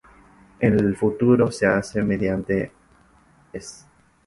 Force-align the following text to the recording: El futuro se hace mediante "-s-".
El 0.59 0.95
futuro 0.97 1.51
se 1.51 1.67
hace 1.67 2.01
mediante 2.01 2.71
"-s-". 3.53 3.85